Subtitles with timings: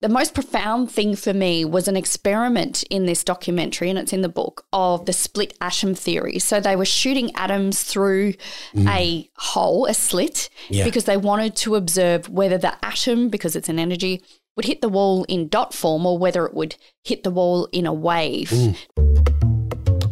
[0.00, 4.22] the most profound thing for me was an experiment in this documentary, and it's in
[4.22, 6.38] the book, of the split atom theory.
[6.38, 8.34] So they were shooting atoms through
[8.74, 8.88] mm.
[8.88, 10.84] a hole, a slit, Yeah.
[10.84, 14.22] because they wanted to observe whether the atom, because it's an energy,
[14.56, 17.86] would hit the wall in dot form or whether it would hit the wall in
[17.86, 18.50] a wave.
[18.50, 18.76] Mm.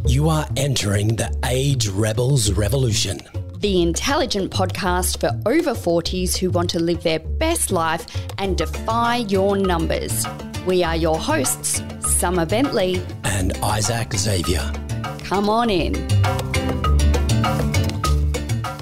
[0.07, 3.21] You are entering the Age Rebels Revolution.
[3.61, 8.07] The intelligent podcast for over 40s who want to live their best life
[8.39, 10.25] and defy your numbers.
[10.67, 13.03] We are your hosts, Summer Bentley.
[13.25, 14.73] And Isaac Xavier.
[15.25, 15.97] Come on in.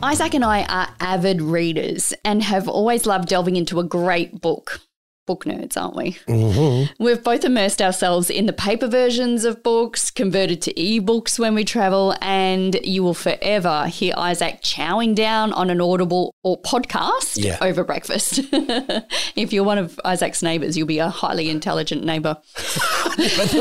[0.03, 4.81] Isaac and I are avid readers and have always loved delving into a great book.
[5.27, 6.13] Book nerds, aren't we?
[6.29, 7.03] Mm-hmm.
[7.03, 11.65] We've both immersed ourselves in the paper versions of books, converted to ebooks when we
[11.65, 17.59] travel, and you will forever hear Isaac chowing down on an audible or podcast Yeah.
[17.61, 18.39] over breakfast.
[19.35, 22.37] if you're one of Isaac's neighbours, you'll be a highly intelligent neighbour.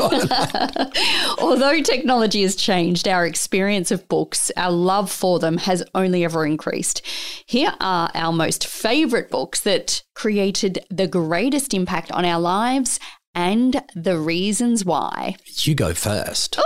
[1.38, 6.46] Although technology has changed, our experience of books, our love for them has only ever
[6.46, 7.02] increased.
[7.46, 12.98] Here are our most favourite books that created the greatest impact on our lives
[13.34, 15.36] and the reasons why.
[15.58, 16.58] you go first.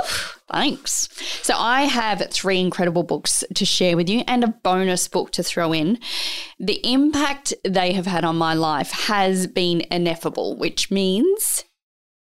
[0.50, 1.08] Thanks.
[1.42, 5.42] So, I have three incredible books to share with you and a bonus book to
[5.42, 5.98] throw in.
[6.58, 11.64] The impact they have had on my life has been ineffable, which means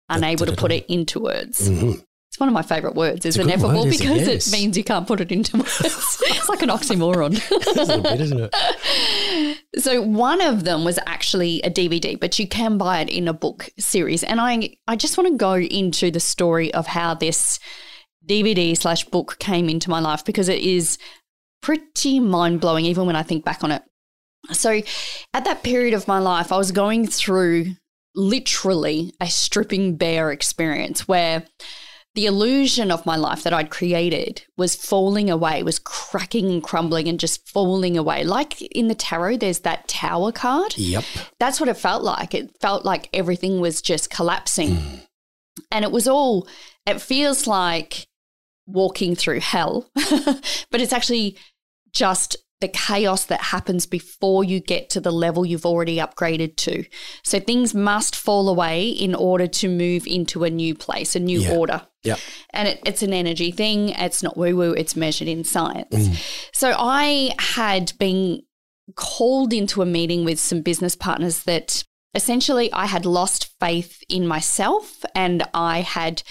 [0.08, 1.68] unable to put it into words.
[1.68, 2.00] Mm-hmm.
[2.36, 3.98] It's one of my favourite words, is ineffable, word, isn't it?
[4.10, 4.46] because Yes.
[4.48, 5.80] it means you can't put it into words.
[5.80, 7.32] it's like an oxymoron.
[7.98, 9.58] a bit, isn't it?
[9.78, 13.32] So one of them was actually a DVD, but you can buy it in a
[13.32, 14.22] book series.
[14.22, 17.58] And I I just want to go into the story of how this
[18.28, 20.98] DVD slash book came into my life because it is
[21.62, 23.82] pretty mind blowing, even when I think back on it.
[24.52, 24.82] So
[25.32, 27.76] at that period of my life, I was going through
[28.14, 31.44] literally a stripping bare experience where
[32.16, 37.08] the illusion of my life that I'd created was falling away, was cracking and crumbling
[37.08, 38.24] and just falling away.
[38.24, 40.76] Like in the tarot, there's that tower card.
[40.78, 41.04] Yep.
[41.38, 42.34] That's what it felt like.
[42.34, 44.76] It felt like everything was just collapsing.
[44.76, 44.96] Hmm.
[45.70, 46.48] And it was all,
[46.86, 48.06] it feels like
[48.66, 51.36] walking through hell, but it's actually
[51.92, 56.84] just the chaos that happens before you get to the level you've already upgraded to.
[57.22, 61.40] So things must fall away in order to move into a new place, a new
[61.40, 61.54] Yeah.
[61.54, 61.86] order.
[62.02, 62.16] Yeah.
[62.50, 63.90] And it, it's an energy thing.
[63.90, 65.94] It's not woo woo, it's measured in science.
[65.94, 66.48] Mm.
[66.54, 68.42] So I had been
[68.94, 71.84] called into a meeting with some business partners that
[72.14, 76.22] essentially I had lost faith in myself and I had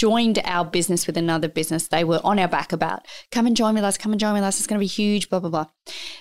[0.00, 1.88] joined our business with another business.
[1.88, 4.42] They were on our back about, come and join with us, come and join with
[4.42, 4.56] us.
[4.56, 5.66] It's going to be huge, blah, blah, blah.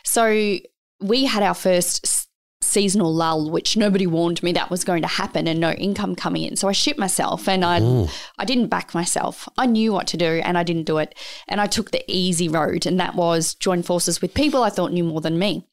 [0.04, 0.60] So
[1.00, 2.28] we had our first
[2.62, 6.44] seasonal lull, which nobody warned me that was going to happen and no income coming
[6.44, 6.58] in.
[6.58, 9.48] So I shit myself and I I didn't back myself.
[9.58, 11.16] I knew what to do and I didn't do it.
[11.48, 14.92] And I took the easy road and that was join forces with people I thought
[14.92, 15.66] knew more than me.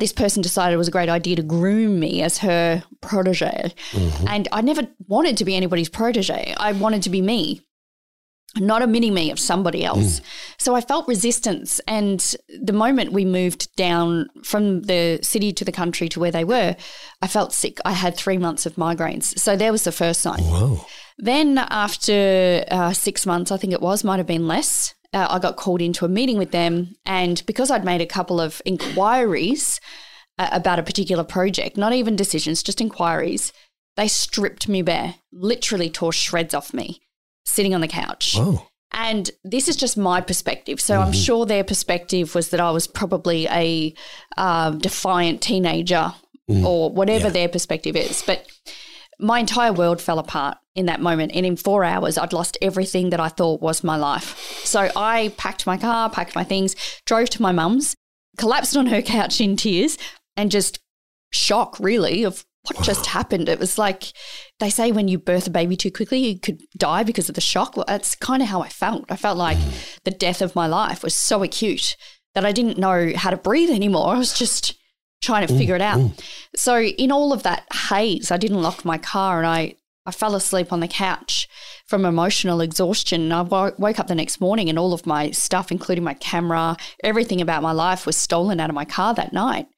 [0.00, 3.72] This person decided it was a great idea to groom me as her protege.
[4.28, 6.54] And I never wanted to be anybody's protege.
[6.56, 7.60] I wanted to be me
[8.56, 10.20] not a mini me of somebody else.
[10.58, 11.80] So I felt resistance.
[11.86, 16.44] And the moment we moved down from the city to the country to where they
[16.44, 16.74] were,
[17.22, 17.78] I felt sick.
[17.84, 19.38] I had three months of migraines.
[19.38, 20.42] So there was the first sign.
[20.42, 20.84] Whoa.
[21.18, 25.38] Then, after uh, six months, I think it was, might have been less, uh, I
[25.38, 26.94] got called into a meeting with them.
[27.04, 29.80] And because I'd made a couple of inquiries
[30.38, 33.52] uh, about a particular project, not even decisions, just inquiries,
[33.96, 37.00] they stripped me bare, literally tore shreds off me,
[37.44, 38.34] sitting on the couch.
[38.36, 38.66] Whoa.
[38.92, 40.80] And this is just my perspective.
[40.80, 43.94] So I'm sure their perspective was that I was probably a
[44.36, 46.12] um, defiant teenager
[46.48, 47.32] or whatever Yeah.
[47.32, 48.24] their perspective is.
[48.26, 48.44] But
[49.20, 51.32] my entire world fell apart in that moment.
[51.34, 54.38] And in four hours, I'd lost everything that I thought was my life.
[54.64, 56.76] So I packed my car, packed my things,
[57.06, 57.94] drove to my mum's,
[58.38, 59.98] collapsed on her couch in tears,
[60.36, 60.78] and just
[61.32, 63.48] shock, really, of what just happened.
[63.48, 64.12] It was like
[64.58, 67.40] they say when you birth a baby too quickly, you could die because of the
[67.40, 67.76] shock.
[67.76, 69.04] Well, that's kind of how I felt.
[69.10, 69.58] I felt like
[70.04, 71.96] the death of my life was so acute
[72.34, 74.14] that I didn't know how to breathe anymore.
[74.14, 74.74] I was just
[75.20, 75.98] trying to figure it out.
[76.56, 79.74] So in all of that haze, I didn't lock my car and I,
[80.06, 81.48] I fell asleep on the couch
[81.86, 83.30] from emotional exhaustion.
[83.30, 86.76] And I woke up the next morning and all of my stuff, including my camera,
[87.04, 89.66] everything about my life was stolen out of my car that night.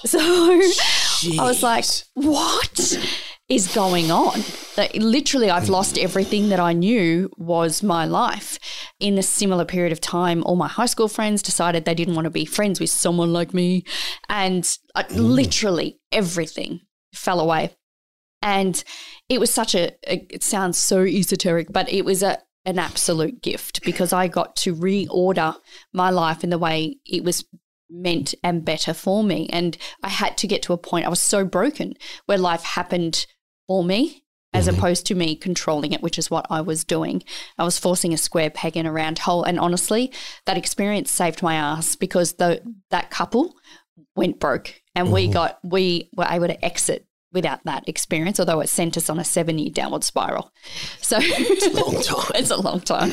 [0.06, 2.98] So I was like, what
[3.50, 4.40] is going on?
[4.78, 8.58] Like, literally, I've lost everything that I knew was my life.
[9.00, 12.26] In a similar period of time, all my high school friends decided they didn't want
[12.26, 13.84] to be friends with someone like me.
[14.28, 16.80] And uh, literally everything
[17.14, 17.74] fell away.
[18.42, 18.82] And
[19.28, 23.42] it was such a, a it sounds so esoteric, but it was a an absolute
[23.42, 25.56] gift because I got to reorder
[25.92, 27.44] my life in the way it was
[27.88, 29.48] meant and better for me.
[29.50, 31.94] And I had to get to a point, I was so broken
[32.26, 33.26] where life happened
[33.66, 37.22] for me as opposed to me controlling it, which is what I was doing.
[37.58, 39.44] I was forcing a square peg in a round hole.
[39.44, 40.12] And honestly,
[40.46, 42.60] that experience saved my ass because the,
[42.90, 43.54] that couple
[44.16, 45.32] went broke and we Mhm.
[45.32, 49.24] got, we were able to exit without that experience, although it sent us on a
[49.24, 50.52] seven year downward spiral.
[51.00, 51.22] So long
[52.02, 52.32] time.
[52.34, 53.12] it's a long time.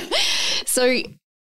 [0.66, 1.01] So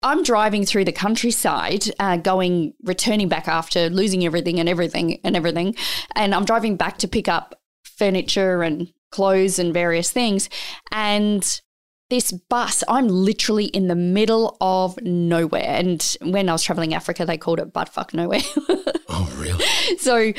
[0.04, 5.36] I'm driving through the countryside, uh, going, returning back after losing everything and everything and
[5.36, 5.76] everything.
[6.16, 10.50] And I'm driving back to pick up furniture and clothes and various things.
[10.92, 11.62] And
[12.10, 15.64] this bus, I'm literally in the middle of nowhere.
[15.64, 18.42] And when I was traveling Africa, they called it buttfuck nowhere.
[19.12, 19.66] Oh, really?
[19.98, 20.32] so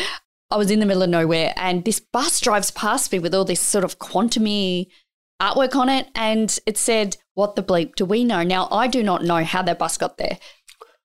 [0.50, 3.44] I was in the middle of nowhere, and this bus drives past me with all
[3.44, 4.86] this sort of quantumy
[5.40, 9.02] artwork on it, and it said, "What the bleep do we know?" Now I do
[9.02, 10.38] not know how that bus got there.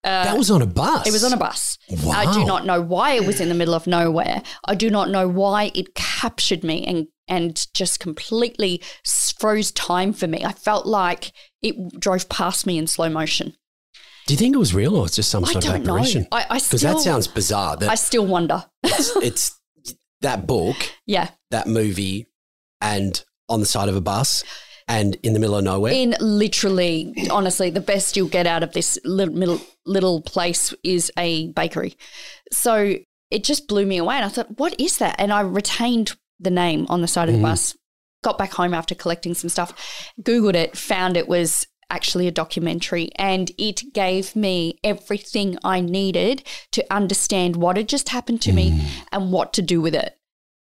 [0.05, 1.07] That uh, was on a bus.
[1.07, 1.77] It was on a bus.
[2.03, 2.11] Wow.
[2.11, 4.41] I do not know why it was in the middle of nowhere.
[4.65, 8.81] I do not know why it captured me and and just completely
[9.39, 10.45] froze time for me.
[10.45, 11.31] I felt like
[11.61, 13.55] it drove past me in slow motion.
[14.27, 16.27] Do you think it was real or it's just some I sort of apparition?
[16.31, 17.77] Because that sounds bizarre.
[17.77, 18.65] That I still wonder.
[18.83, 19.59] it's, it's
[20.21, 20.75] that book,
[21.05, 21.29] Yeah.
[21.51, 22.27] that movie,
[22.81, 24.43] and on the side of a bus,
[24.87, 25.91] and in the middle of nowhere.
[25.91, 31.11] In literally, honestly, the best you'll get out of this little, little, little place is
[31.17, 31.97] a bakery.
[32.51, 32.95] So
[33.31, 34.15] it just blew me away.
[34.15, 35.15] And I thought, what is that?
[35.17, 37.43] And I retained the name on the side of the Mhm.
[37.43, 37.75] bus,
[38.23, 39.73] got back home after collecting some stuff,
[40.21, 46.43] Googled it, found it was actually a documentary, and it gave me everything I needed
[46.71, 48.81] to understand what had just happened to me
[49.11, 50.17] and what to do with it.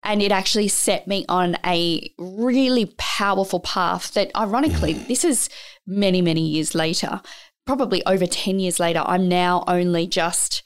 [0.04, 5.06] And it actually set me on a really powerful path that, ironically, mm.
[5.06, 5.48] this is
[5.86, 7.20] many, many years later,
[7.66, 9.02] probably over 10 years later.
[9.06, 10.62] I'm now only just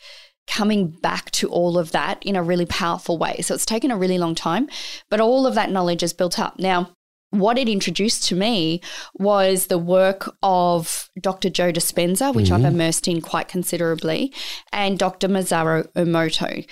[0.47, 3.41] coming back to all of that in a really powerful way.
[3.43, 4.69] So it's taken a really long time,
[5.11, 6.59] but all of that knowledge is built up.
[6.59, 6.91] Now,
[7.31, 8.81] what it introduced to me
[9.15, 11.51] was the work of Dr.
[11.51, 12.75] Joe Dispenza, which I've mm-hmm.
[12.75, 14.33] immersed in quite considerably,
[14.73, 15.29] and Dr.
[15.29, 16.67] Masaru Emoto.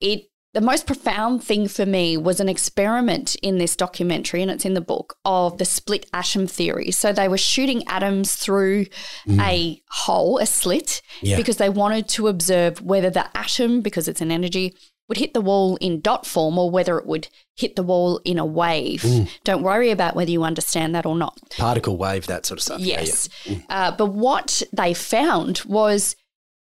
[0.00, 0.22] It
[0.54, 4.74] the most profound thing for me was an experiment in this documentary, and it's in
[4.74, 6.92] the book, of the split atom theory.
[6.92, 8.86] So they were shooting atoms through
[9.24, 9.40] hmm.
[9.40, 11.36] a hole, a slit, Yeah.
[11.36, 14.74] because they wanted to observe whether the atom, because it's an energy,
[15.08, 18.38] would hit the wall in dot form or whether it would hit the wall in
[18.38, 19.02] a wave.
[19.02, 19.24] Hmm.
[19.42, 21.36] Don't worry about whether you understand that or not.
[21.50, 22.80] Particle wave, that sort of stuff.
[22.80, 23.28] Yeah, Yes.
[23.44, 23.54] Hmm.
[23.68, 26.14] Uh, but what they found was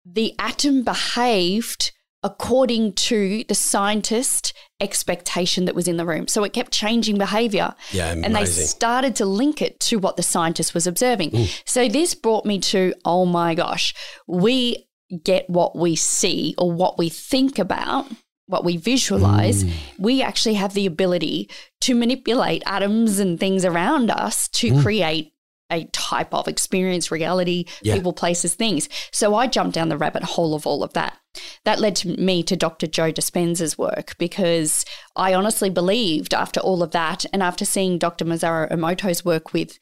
[0.03, 1.91] the atom behaved
[2.25, 4.51] according to the scientist
[4.81, 6.27] expectation that was in the room.
[6.27, 7.75] So it kept changing behavior.
[7.91, 8.25] Yeah, amazing.
[8.25, 11.47] And they started to link it to what the scientist was observing.
[11.65, 13.93] So this brought me to oh my gosh,
[14.27, 14.87] we
[15.23, 18.07] get what we see or what we think about,
[18.47, 19.63] what we visualize.
[19.63, 19.71] Mm.
[19.99, 21.47] We actually have the ability
[21.81, 24.81] to manipulate atoms and things around us to Mm.
[24.81, 25.31] create
[25.71, 27.95] a type of experience, reality, Yeah.
[27.95, 28.89] people, places, things.
[29.11, 31.17] So I jumped down the rabbit hole of all of that.
[31.63, 32.87] That led to me to Dr.
[32.87, 34.85] Joe Dispenza's work because
[35.15, 38.25] I honestly believed after all of that and after seeing Dr.
[38.25, 39.79] Masaru Emoto's work with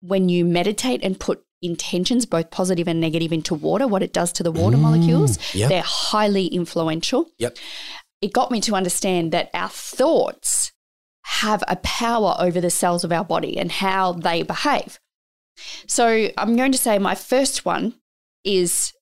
[0.00, 4.32] when you meditate and put intentions, both positive and negative, into water, what it does
[4.32, 5.68] to the water mm, molecules, yeah.
[5.68, 7.30] they're highly influential.
[7.38, 7.56] Yep.
[8.20, 10.72] It got me to understand that our thoughts
[11.24, 15.00] have a power over the cells of our body and how they behave.
[15.86, 17.94] So I'm going to say my first one
[18.44, 18.92] is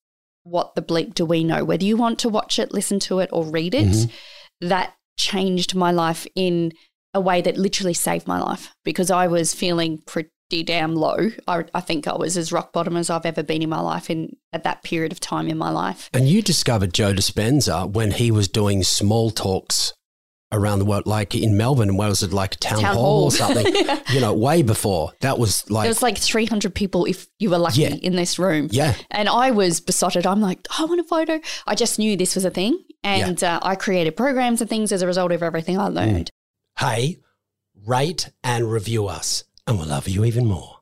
[0.44, 1.64] what the bleep do we know?
[1.64, 4.68] Whether you want to watch it, listen to it, or read it, mm-hmm.
[4.68, 6.72] that changed my life in
[7.14, 10.30] a way that literally saved my life because I was feeling pretty
[10.64, 11.30] damn low.
[11.46, 14.10] I, I think I was as rock bottom as I've ever been in my life
[14.10, 16.08] in at that period of time in my life.
[16.12, 19.92] And you discovered Joe Dispenza when he was doing small talks
[20.52, 21.96] around the world, like in Melbourne.
[21.96, 23.24] Where was it like a town, Town hall, hall.
[23.24, 23.66] or something?
[24.12, 27.58] You know, way before that was like, There was like 300 people if you were
[27.58, 27.94] lucky Yeah.
[27.94, 28.68] in this room.
[28.70, 30.26] yeah, And I was besotted.
[30.26, 31.40] I'm like, I want a photo.
[31.66, 32.78] I just knew this was a thing.
[33.02, 36.30] And uh, I created programs and things as a result of everything I learned.
[36.78, 37.18] hey,
[37.86, 40.76] rate and review us, and we'll love you even more.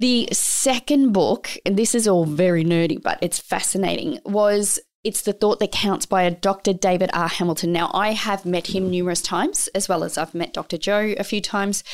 [0.00, 5.34] The second book, and this is all very nerdy, but it's fascinating, was It's the
[5.34, 6.72] Thought That Counts by a Dr.
[6.72, 7.28] David R.
[7.28, 7.72] Hamilton.
[7.72, 10.78] Now, I have met him numerous times, as well as I've met Dr.
[10.78, 11.84] Joe a few times.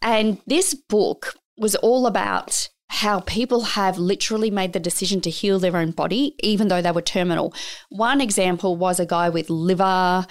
[0.00, 5.58] And this book was all about how people have literally made the decision to heal
[5.58, 7.52] their own body, even though they were terminal.
[7.90, 10.26] One example was a guy with liver,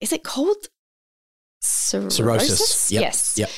[0.00, 0.68] is it called
[1.60, 2.16] cirrhosis.
[2.16, 2.92] Cirrhosis.
[2.92, 3.02] Yep.
[3.02, 3.34] Yes.
[3.36, 3.50] Yep.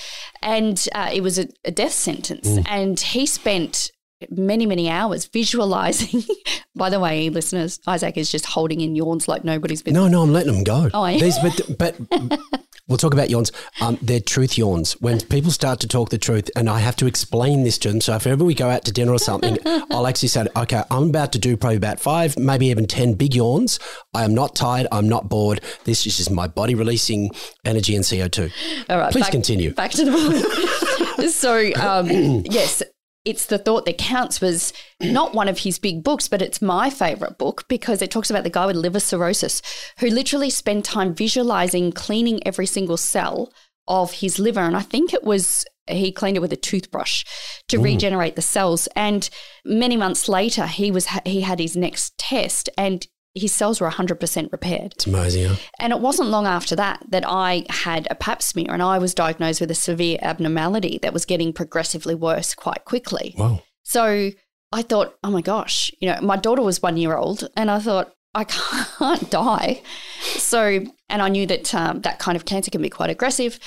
[0.42, 2.48] And uh, it was a, a death sentence.
[2.48, 2.66] Mm.
[2.68, 3.90] And he spent
[4.30, 6.22] many, many hours visualizing.
[6.74, 9.94] By the way, listeners, Isaac is just holding in yawns like nobody's been.
[9.94, 10.90] No, no, I'm letting them go.
[10.94, 11.18] Oh, yeah.
[11.18, 12.40] These, but, but
[12.86, 13.52] we'll talk about yawns.
[13.80, 14.92] Um, they're truth yawns.
[15.00, 18.00] When people start to talk the truth, and I have to explain this to them.
[18.00, 19.58] So if ever we go out to dinner or something,
[19.90, 23.34] I'll actually say, okay, I'm about to do probably about five, maybe even 10 big
[23.34, 23.78] yawns.
[24.14, 24.86] I am not tired.
[24.92, 25.60] I'm not bored.
[25.84, 27.30] This is just my body releasing
[27.64, 28.52] energy and CO2.
[28.88, 29.12] All right.
[29.12, 29.74] Please back, continue.
[29.74, 31.30] Back to the point.
[31.30, 32.08] so, um,
[32.44, 32.82] yes,
[33.28, 36.88] it's the thought that counts was not one of his big books, but it's my
[36.88, 39.60] favorite book because it talks about the guy with liver cirrhosis
[39.98, 43.52] who literally spent time visualizing cleaning every single cell
[43.86, 44.60] of his liver.
[44.60, 47.24] And I think it was he cleaned it with a toothbrush
[47.68, 48.88] to regenerate the cells.
[48.96, 49.28] And
[49.62, 53.06] many months later, he was he had his next test and
[53.38, 54.92] his cells were 100% repaired.
[54.94, 55.46] It's amazing.
[55.46, 55.56] Huh?
[55.78, 59.14] And it wasn't long after that that I had a pap smear and I was
[59.14, 63.34] diagnosed with a severe abnormality that was getting progressively worse quite quickly.
[63.36, 63.62] Wow.
[63.84, 64.30] So
[64.72, 67.78] I thought, oh my gosh, you know, my daughter was one year old and I
[67.78, 68.44] thought, I
[68.98, 69.82] can't die.
[70.20, 73.58] So, and I knew that um, that kind of cancer can be quite aggressive.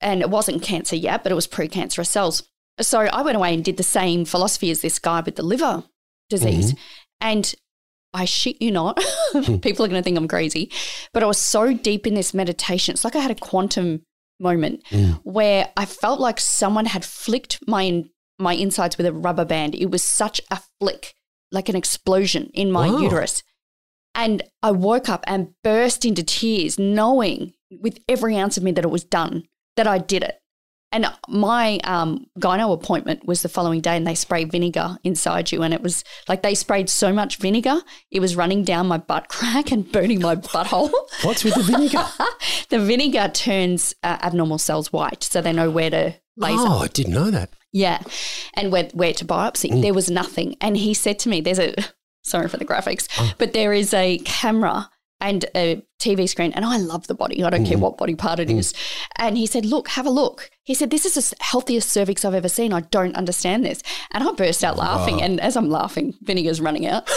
[0.00, 2.44] And it wasn't cancer yet, but it was precancerous cells.
[2.80, 5.84] So I went away and did the same philosophy as this guy with the liver
[6.28, 6.74] disease.
[7.20, 7.54] And
[8.16, 8.96] I shit you not,
[9.34, 10.72] people are going to think I'm crazy,
[11.12, 12.94] but I was so deep in this meditation.
[12.94, 14.02] It's like I had a quantum
[14.40, 14.82] moment
[15.22, 18.04] where I felt like someone had flicked my
[18.38, 19.74] my insides with a rubber band.
[19.74, 21.14] It was such a flick,
[21.52, 22.98] like an explosion in my Wow.
[22.98, 23.42] uterus.
[24.14, 28.84] And I woke up and burst into tears, knowing with every ounce of me that
[28.84, 29.44] it was done,
[29.76, 30.38] that I did it.
[30.92, 35.62] And my um, gyno appointment was the following day, and they sprayed vinegar inside you.
[35.62, 39.28] And it was like they sprayed so much vinegar, it was running down my butt
[39.28, 40.92] crack and burning my butthole.
[41.22, 42.06] What's with the vinegar?
[42.70, 46.56] the vinegar turns uh, abnormal cells white, so they know where to laser.
[46.58, 47.50] oh, I didn't know that.
[47.72, 48.00] Yeah.
[48.54, 49.82] And where, where to biopsy.
[49.82, 50.56] There was nothing.
[50.60, 51.74] And he said to me, there's a,
[52.22, 54.90] sorry for the graphics, but there is a camera
[55.20, 56.52] and a TV screen.
[56.52, 57.42] And I love the body.
[57.42, 57.82] I don't care mm-hmm.
[57.82, 58.58] what body part it mm.
[58.58, 58.74] is.
[59.16, 60.50] And he said, look, have a look.
[60.62, 62.72] He said, this is the healthiest cervix I've ever seen.
[62.72, 63.82] I don't understand this.
[64.10, 65.22] And I burst out laughing.
[65.22, 67.08] And as I'm laughing, vinegar's running out.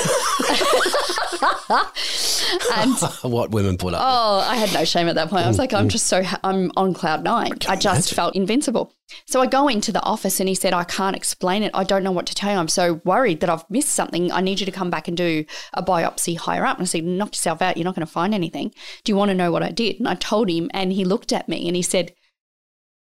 [2.76, 2.94] and
[3.24, 4.02] what women put up.
[4.04, 5.46] Oh, I had no shame at that point.
[5.46, 5.90] I was like, I'm mm-hmm.
[5.90, 7.54] just so, ha- I'm on cloud nine.
[7.68, 8.16] I just imagine.
[8.16, 8.94] felt invincible.
[9.26, 11.72] So I go into the office and he said, I can't explain it.
[11.74, 12.58] I don't know what to tell you.
[12.58, 14.32] I'm so worried that I've missed something.
[14.32, 16.78] I need you to come back and do a biopsy higher up.
[16.78, 17.78] And I said, knock yourself out.
[17.78, 18.69] You're not going to find anything.
[19.04, 19.98] Do you want to know what I did?
[20.00, 22.14] And I told him, and he looked at me and he said,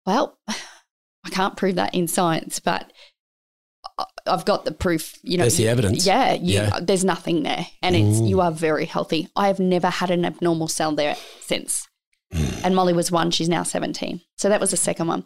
[0.06, 2.92] Well, I can't prove that in science, but
[4.26, 5.18] I've got the proof.
[5.24, 6.06] You know, There's the evidence.
[6.06, 6.80] Yeah, you, Yeah.
[6.82, 9.30] there's nothing there, and it's you are very healthy.
[9.36, 11.88] I have never had an abnormal cell there since.
[12.34, 12.66] Hmm.
[12.66, 14.22] And Molly was one; she's now seventeen.
[14.38, 15.26] So that was the second one.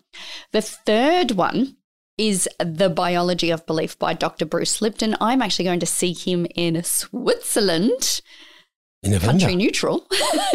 [0.51, 1.77] The third one
[2.17, 4.45] is The Biology of Belief by Dr.
[4.45, 5.15] Bruce Lipton.
[5.19, 8.21] I'm actually going to see him in Switzerland
[9.03, 9.31] In November.
[9.31, 10.05] country neutral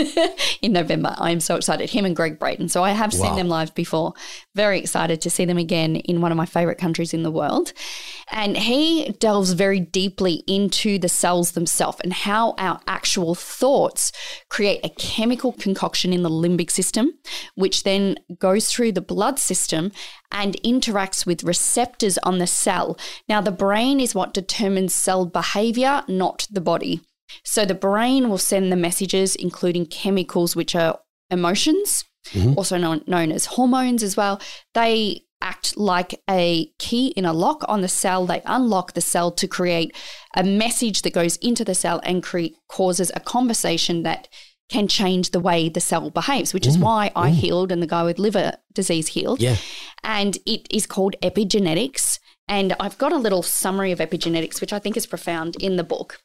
[0.62, 1.16] in November.
[1.18, 1.90] I am so excited.
[1.90, 2.68] Him and Gregg Braden.
[2.68, 3.34] So I have seen Wow.
[3.34, 4.12] them live before.
[4.54, 7.72] Very excited to see them again in one of my favorite countries in the world.
[8.30, 14.12] And he delves very deeply into the cells themselves and how our actual thoughts
[14.48, 17.14] create a chemical concoction in the limbic system,
[17.56, 19.90] which then goes through the blood system
[20.30, 22.96] and interacts with receptors on the cell.
[23.28, 27.00] Now, the brain is what determines cell behavior, not the body.
[27.44, 30.98] So the brain will send the messages, including chemicals, which are
[31.30, 32.54] emotions, mm-hmm.
[32.56, 34.40] also known, known as hormones as well.
[34.74, 38.26] They act like a key in a lock on the cell.
[38.26, 39.94] They unlock the cell to create
[40.34, 44.28] a message that goes into the cell and create causes a conversation that
[44.68, 48.02] can change the way the cell behaves, which is why I healed and the guy
[48.02, 49.56] with liver disease healed Yeah.
[50.02, 52.18] and it is called epigenetics.
[52.48, 55.84] And I've got a little summary of epigenetics, which I think is profound in the
[55.84, 56.20] book.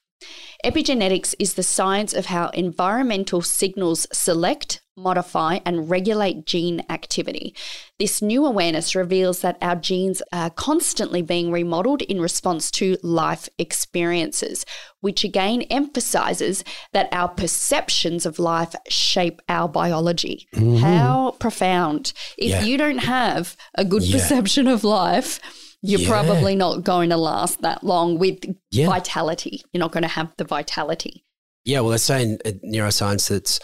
[0.63, 7.55] Epigenetics is the science of how environmental signals select, modify, and regulate gene activity.
[7.97, 13.49] This new awareness reveals that our genes are constantly being remodeled in response to life
[13.57, 14.65] experiences,
[14.99, 16.63] which again emphasizes
[16.93, 20.47] that our perceptions of life shape our biology.
[20.53, 20.77] Mm-hmm.
[20.77, 22.13] How profound.
[22.37, 22.63] If Yeah.
[22.63, 24.17] you don't have a good Yeah.
[24.17, 25.39] perception of life,
[25.81, 26.07] you're Yeah.
[26.09, 28.39] probably not going to last that long with
[28.71, 28.87] Yeah.
[28.87, 29.63] vitality.
[29.73, 31.23] You're not going to have the vitality.
[31.65, 33.59] Yeah, well, they're saying in neuroscience that's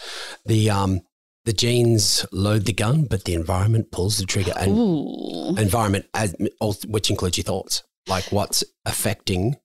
[0.46, 1.00] the um,
[1.44, 5.56] the genes load the gun, but the environment pulls the trigger, and Ooh.
[5.56, 6.34] environment, as,
[6.86, 9.56] which includes your thoughts, like what's affecting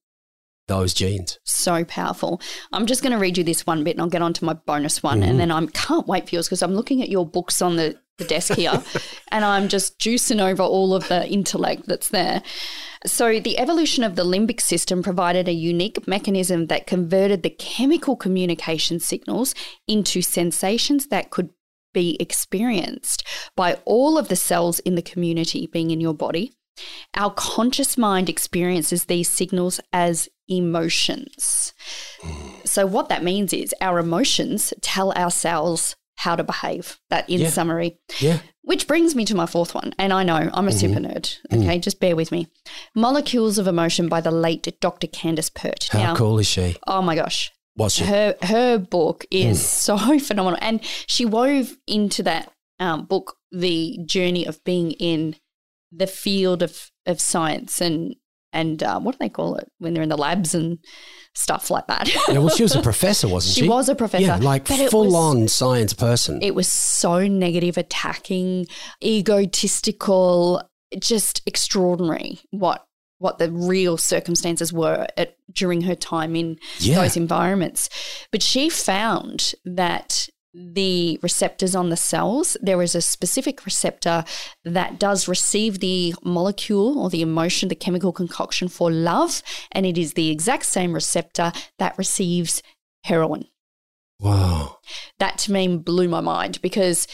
[0.70, 1.40] those genes.
[1.44, 2.40] So powerful.
[2.72, 4.54] I'm just going to read you this one bit and I'll get on to my
[4.54, 5.22] bonus one.
[5.22, 8.00] And then I can't wait for yours because I'm looking at your books on the
[8.18, 8.84] the desk here,
[9.32, 12.44] and I'm just juicing over all of the intellect that's there.
[13.06, 18.16] So, the evolution of the limbic system provided a unique mechanism that converted the chemical
[18.16, 19.54] communication signals
[19.88, 21.50] into sensations that could
[21.94, 23.24] be experienced
[23.56, 26.54] by all of the cells in the community being in your body.
[27.14, 31.74] Our conscious mind experiences these signals as emotions.
[32.22, 32.66] Hmm.
[32.66, 37.00] So, what that means is our emotions tell our cells how to behave.
[37.10, 37.50] That, in Yeah.
[37.50, 37.98] summary.
[38.20, 38.40] Yeah.
[38.62, 39.94] Which brings me to my fourth one.
[40.00, 41.06] And I know I'm a super Mm-hmm.
[41.18, 41.38] nerd.
[41.54, 42.48] Okay, just bear with me.
[42.96, 45.08] Molecules of Emotion by the late Dr.
[45.08, 45.90] Candace Pert.
[45.92, 46.76] How now, cool is she?
[46.88, 48.06] oh my gosh, What's she?
[48.06, 49.62] her her book is Mm.
[49.62, 55.36] so phenomenal, and she wove into that um, book the journey of being in
[55.92, 58.16] the field of of science and
[58.54, 60.78] and uh, what do they call it when they're in the labs and
[61.36, 62.14] stuff like that.
[62.30, 63.62] yeah, well, she was a professor, wasn't she?
[63.62, 64.24] she was a professor.
[64.24, 66.42] Yeah, like full was- on science person.
[66.42, 68.68] It was so negative, attacking,
[69.04, 70.70] egotistical,
[71.00, 72.40] just extraordinary.
[72.52, 72.86] What
[73.24, 76.96] what the real circumstances were at, during her time in yeah.
[76.96, 77.88] those environments.
[78.32, 84.24] But she found that the receptors on the cells, there is a specific receptor
[84.64, 89.42] that does receive the molecule or the emotion, the chemical concoction for love.
[89.72, 92.62] And it is the exact same receptor that receives
[93.04, 93.46] heroin.
[94.20, 94.78] wow.
[95.20, 97.08] That to me blew my mind because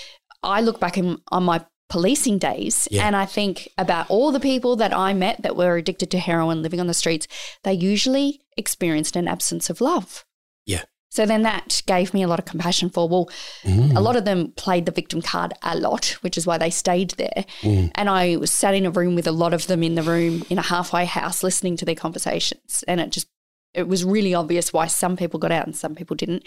[0.44, 3.08] I look back in, on my policing days Yeah.
[3.08, 6.62] and I think about all the people that I met that were addicted to heroin
[6.62, 7.28] living on the streets,
[7.64, 10.24] they usually experienced an absence of love.
[10.66, 10.84] Yeah.
[11.12, 13.30] So then that gave me a lot of compassion for, well,
[13.64, 13.96] Mm.
[13.96, 17.12] a lot of them played the victim card a lot, which is why they stayed
[17.12, 17.46] there.
[17.62, 17.92] Mm.
[17.96, 20.44] And I was sat in a room with a lot of them in the room
[20.50, 22.84] in a halfway house listening to their conversations.
[22.88, 23.28] And it just,
[23.74, 26.44] it was really obvious why some people got out and some people didn't.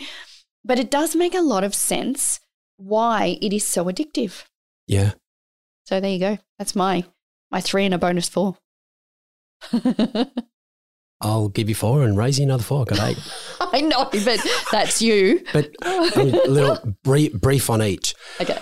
[0.65, 2.39] But it does make a lot of sense
[2.77, 4.45] why it is so addictive.
[4.87, 5.13] Yeah.
[5.87, 6.39] So there you go.
[6.59, 7.05] That's my
[7.51, 8.57] my three and a bonus four.
[11.23, 12.85] I'll give you four and raise you another four.
[12.85, 13.19] Got eight.
[13.61, 15.45] I know, but that's you.
[15.53, 18.15] But a little brief, brief on each.
[18.41, 18.59] Okay.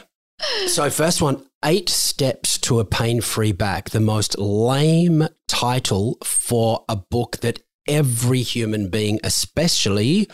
[0.66, 6.84] So, first one Eight Steps to a Pain Free Back, the most lame title for
[6.88, 10.28] a book that every human being, especially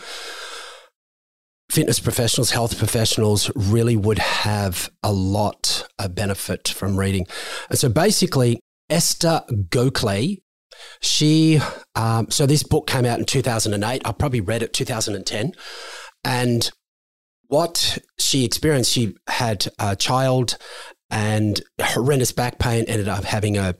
[1.69, 7.25] fitness professionals, health professionals, really would have a lot of benefit from reading.
[7.69, 8.59] And so, basically,
[8.89, 10.37] Esther Gokhale,
[11.01, 11.59] she,
[11.95, 14.01] um, so this book came out in 2008.
[14.05, 15.53] I probably read it 2010.
[16.23, 16.69] And
[17.47, 20.57] what she experienced, she had a child
[21.09, 23.75] and horrendous back pain, ended up having a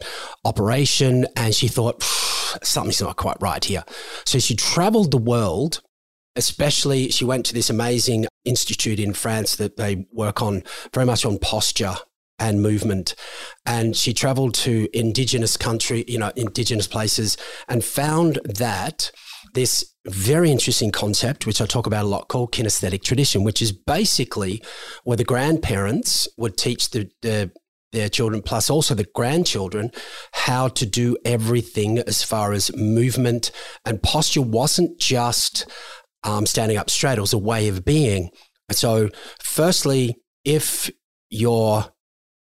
[0.46, 2.02] operation, and she thought
[2.64, 3.84] something's not quite right here.
[4.26, 5.82] So she traveled the world.
[6.38, 10.62] Especially, she went to this amazing institute in France that they work on
[10.94, 11.96] very much on posture
[12.40, 13.16] and movement.
[13.66, 19.12] And she traveled to indigenous country, you know, indigenous places and found that
[19.54, 23.72] this very interesting concept, which I talk about a lot, called kinesthetic tradition, which is
[23.72, 24.62] basically
[25.04, 27.52] where the grandparents would teach the, the
[27.94, 29.92] their children, plus also the grandchildren,
[30.34, 33.50] how to do everything as far as movement
[33.86, 35.66] and posture wasn't just
[36.24, 38.30] um, standing up straight, it was a way of being.
[38.72, 39.10] So,
[39.42, 40.92] firstly, if
[41.30, 41.86] you're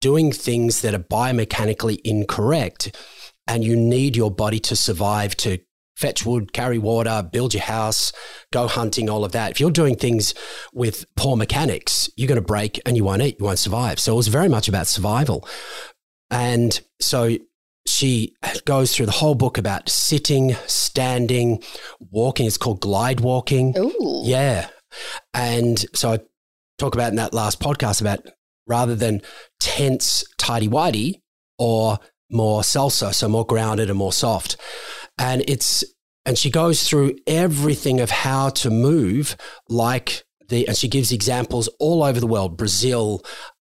[0.06, 2.96] doing things that are biomechanically incorrect
[3.48, 5.58] and you need your body to survive to
[5.96, 8.12] fetch wood, carry water, build your house,
[8.52, 9.50] go hunting, all of that.
[9.50, 10.32] If you're doing things
[10.72, 13.98] with poor mechanics, you're going to break and you won't eat, you won't survive.
[13.98, 15.44] So it was very much about survival.
[16.30, 17.36] And so
[17.88, 21.64] she goes through the whole book about sitting, standing,
[22.12, 22.46] walking.
[22.46, 23.76] It's called glide walking.
[23.76, 24.22] Ooh.
[24.24, 24.68] Yeah.
[25.34, 26.20] And so I
[26.78, 28.20] talk about in that last podcast about
[28.66, 29.22] rather than
[29.60, 31.20] tense, tidy whitey
[31.58, 31.98] or
[32.30, 34.56] more salsa, so more grounded and more soft.
[35.18, 35.84] And it's,
[36.24, 39.36] and she goes through everything of how to move
[39.68, 43.24] like the, and she gives examples all over the world, Brazil,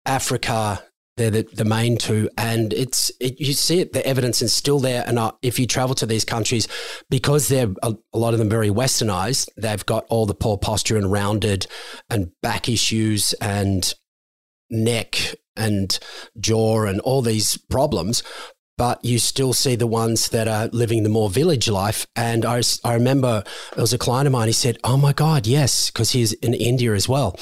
[0.05, 0.83] Africa,
[1.17, 2.29] they're the, the main two.
[2.37, 5.03] And it's, it, you see it, the evidence is still there.
[5.05, 6.67] And uh, if you travel to these countries,
[7.09, 10.97] because they're a, a lot of them very westernized, they've got all the poor posture
[10.97, 11.67] and rounded
[12.09, 13.93] and back issues and
[14.73, 15.97] neck and
[16.39, 18.23] jaw and all these problems.
[18.75, 22.07] But you still see the ones that are living the more village life.
[22.15, 23.43] And I, I remember
[23.75, 26.55] there was a client of mine, he said, Oh my God, yes, because he's in
[26.55, 27.39] India as well.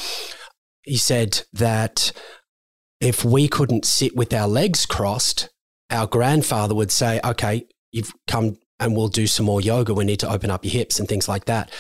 [0.84, 2.12] He said that
[3.00, 5.50] if we couldn't sit with our legs crossed,
[5.90, 9.94] our grandfather would say, Okay, you've come and we'll do some more yoga.
[9.94, 11.72] We need to open up your hips and things like that.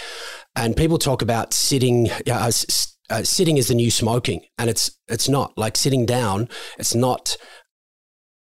[0.55, 2.51] And people talk about sitting, uh,
[3.11, 6.49] uh, sitting is the new smoking, and it's it's not like sitting down.
[6.77, 7.37] It's not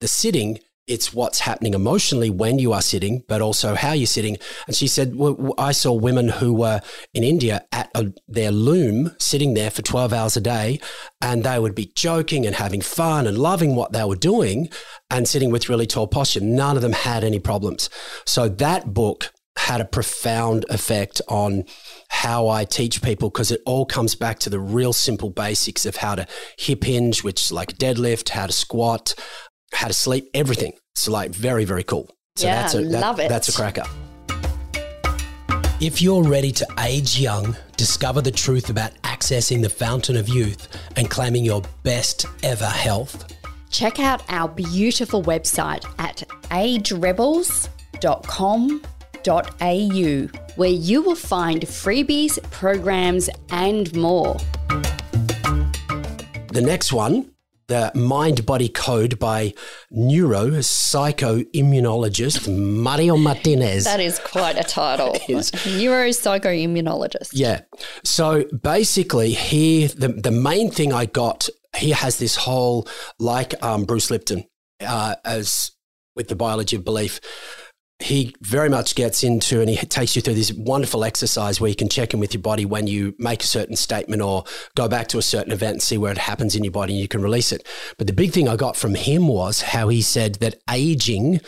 [0.01, 4.37] the sitting it's what's happening emotionally when you are sitting, but also how you're sitting.
[4.67, 6.81] And she said, well, I saw women who were
[7.15, 10.81] in India at a, their loom, sitting there for 12 hours a day,
[11.23, 14.69] and they would be joking and having fun and loving what they were doing
[15.09, 16.41] and sitting with really tall posture.
[16.41, 17.89] None of them had any problems.
[18.27, 21.65] So that book had a profound effect on
[22.09, 25.97] how I teach people because it all comes back to the real simple basics of
[25.97, 26.27] how to
[26.59, 29.15] hip hinge, which is like deadlift, how to squat,
[29.73, 30.73] how to sleep, everything.
[30.95, 32.11] It's like very, very cool.
[32.37, 33.29] So yeah, that's a, that, love it.
[33.29, 33.85] That's a cracker.
[35.81, 40.69] If you're ready to age young, discover the truth about accessing the fountain of youth
[40.97, 43.35] and claiming your best ever health,
[43.71, 48.81] check out our beautiful website at agerebels.com.au,
[49.27, 54.37] where you will find freebies, programs, and more.
[56.53, 57.35] The next one
[57.67, 59.55] the Mind Body Code by
[59.91, 63.85] neuro psychoimmunologist Mario Martinez.
[63.85, 65.17] That is quite a title.
[65.29, 67.31] neuro psychoimmunologist.
[67.33, 67.63] Yeah.
[68.05, 71.49] So basically, here, the the main thing I got.
[71.77, 72.87] He has this whole
[73.19, 74.45] like um, Bruce Lipton
[74.81, 75.73] uh, as
[76.15, 77.21] with the biology of belief
[78.01, 81.77] he very much gets into and he takes you through this wonderful exercise where you
[81.77, 85.07] can check in with your body when you make a certain statement or go back
[85.09, 87.23] to a certain event and see where it happens in your body and you can
[87.23, 87.67] release it.
[87.97, 91.41] But the big thing I got from him was how he said that aging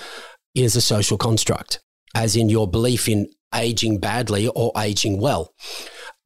[0.54, 1.80] is a social construct,
[2.14, 5.52] as in your belief in aging badly or aging well.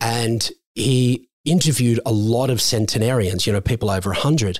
[0.00, 4.59] And he interviewed a lot of centenarians, you know, people over 100.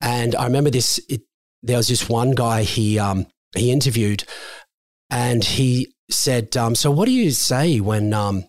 [0.00, 1.22] And I remember this, it,
[1.62, 4.24] there was this one guy he, um, he interviewed
[5.10, 8.44] and he said, um, "So what do you say when um,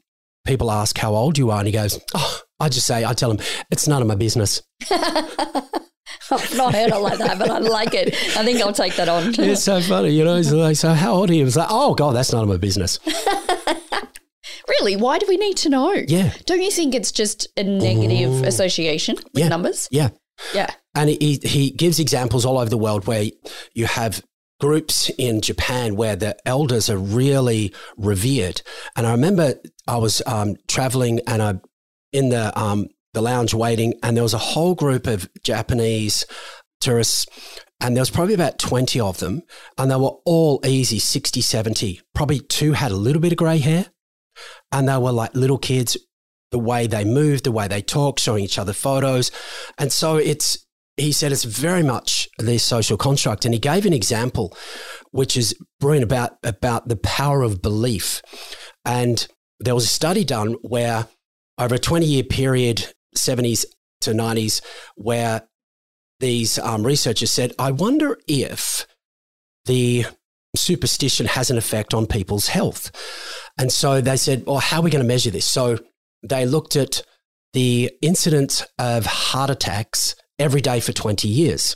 [0.46, 3.34] people ask how old you are?" And he goes, "Oh, I just say, I tell
[3.34, 4.62] them it's none of my business."
[6.32, 8.14] I've not heard it like that, but I like it.
[8.38, 9.34] I think I'll take that on.
[9.40, 10.40] it's so funny, you know.
[10.40, 13.00] Like, "So how old are you?" It's like, "Oh God, that's none of my business."
[14.70, 14.96] really?
[14.96, 15.94] Why do we need to know?
[15.94, 16.34] Yeah.
[16.46, 18.46] Don't you think it's just a negative Ooh.
[18.46, 19.48] association with yeah.
[19.48, 19.88] numbers?
[19.92, 20.10] Yeah.
[20.54, 20.70] Yeah.
[20.96, 23.26] And he, he gives examples all over the world where
[23.74, 24.24] you have
[24.60, 28.62] groups in Japan where the elders are really revered.
[28.96, 29.56] And I remember
[29.88, 31.60] I was um, traveling and I
[32.12, 36.26] in the um, the lounge waiting, and there was a whole group of Japanese
[36.80, 37.26] tourists.
[37.82, 39.42] And there was probably about 20 of them,
[39.78, 42.02] and they were all easy 60, 70.
[42.14, 43.86] Probably two had a little bit of grey hair,
[44.72, 45.98] and they were like little kids
[46.52, 49.32] the way they moved, the way they talked, showing each other photos.
[49.78, 50.66] And so it's
[51.00, 53.46] he said it's very much the social construct.
[53.46, 54.56] And he gave an example,
[55.12, 58.22] which is brilliant about, about the power of belief.
[58.86, 59.28] And
[59.60, 61.08] there was a study done where
[61.58, 63.66] over a 20 year period, 70s
[64.02, 64.62] to 90s,
[64.96, 65.48] where
[66.20, 68.86] these um, researchers said, I wonder if
[69.66, 70.06] the
[70.56, 72.92] superstition has an effect on people's health.
[73.58, 75.46] And so they said, well, how are we going to measure this?
[75.46, 75.80] So
[76.24, 77.02] they looked at
[77.54, 81.76] the incidence of heart attacks every day for 20 years.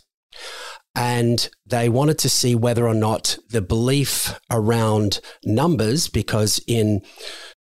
[0.96, 7.02] And they wanted to see whether or not the belief around numbers, because in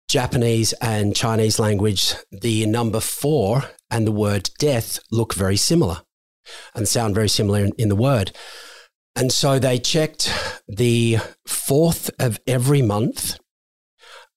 [0.08, 6.02] Japanese and Chinese language, the number four and the word death look very similar
[6.74, 8.32] and sound very similar in, in the word.
[9.14, 10.32] And so they checked
[10.66, 13.38] the fourth of every month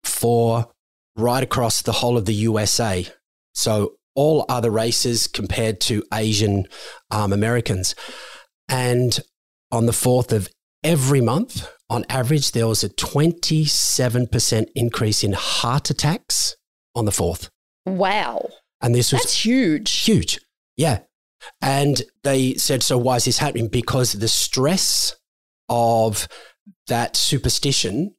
[0.04, 0.68] for
[1.16, 3.08] right across the whole of the USA.
[3.54, 6.68] So all other races compared to Asian
[7.12, 7.96] um, Americans.
[8.70, 9.20] And
[9.72, 10.50] on the 4th of
[10.84, 16.56] every month, on average, there was a 27% increase in heart attacks
[16.96, 17.50] on the 4th.
[17.86, 18.50] Wow.
[18.82, 19.92] And this was That's huge.
[20.02, 20.40] Huge.
[20.78, 21.00] Yeah.
[21.62, 23.68] And they said, so why is this happening?
[23.68, 25.16] Because the stress
[25.70, 26.28] of
[26.88, 28.16] that superstition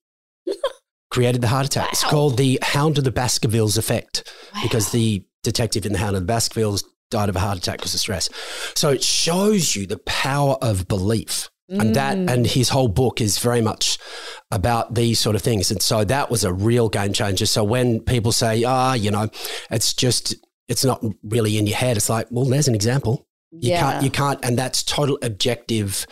[1.11, 1.85] created the heart attack.
[1.85, 1.91] Wow.
[1.93, 4.61] It's called the Hound of the Baskervilles effect wow.
[4.63, 7.95] because the detective in the Hound of the Baskervilles died of a heart attack because
[7.95, 8.29] of stress.
[8.75, 11.51] So it shows you the power of belief.
[11.71, 11.81] Mm.
[11.81, 12.31] And that mm.
[12.31, 13.97] and his whole book is very much
[14.51, 15.71] about these sort of things.
[15.71, 17.47] And so that was a real game changer.
[17.47, 19.31] So when people say, ah, oh, you know,
[19.71, 20.35] it's just
[20.69, 23.27] it's not really in your head, it's like, well, there's an example.
[23.51, 23.81] You yeah.
[23.81, 26.07] can't you can't and that's total objective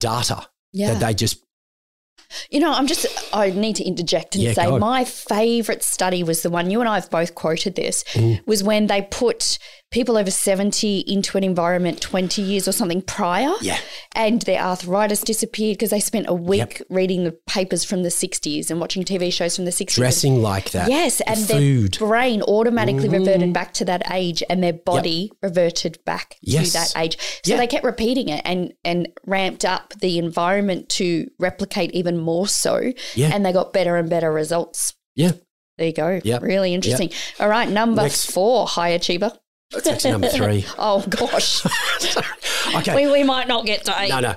[0.00, 0.94] data yeah.
[0.94, 1.44] that they just
[2.50, 6.42] you know, I'm just, I need to interject and yeah, say my favorite study was
[6.42, 8.46] the one you and I have both quoted this, mm.
[8.46, 9.58] was when they put
[9.90, 13.52] people over 70 into an environment 20 years or something prior.
[13.60, 13.78] Yeah.
[14.16, 18.70] And their arthritis disappeared because they spent a week reading the papers from the 60s
[18.70, 19.94] and watching TV shows from the 60s.
[19.94, 20.88] Dressing like that.
[20.88, 21.94] Yes, The and food.
[21.94, 26.72] their brain automatically reverted back to that age, and their body reverted back Yes.
[26.72, 27.16] to that age.
[27.44, 27.58] So Yeah.
[27.58, 32.92] they kept repeating it and and ramped up the environment to replicate even more so.
[33.14, 33.23] Yeah.
[33.32, 34.94] And they got better and better results.
[35.14, 35.32] yeah.
[35.76, 36.20] There you go.
[36.22, 36.42] Yep.
[36.42, 37.10] Really interesting.
[37.40, 38.30] All right, number Next.
[38.30, 39.32] four, high achiever.
[39.72, 40.64] That's actually number three.
[40.78, 41.66] Oh gosh,
[42.76, 42.94] Okay.
[42.94, 44.08] we, we might not get to eight.
[44.10, 44.34] No, no.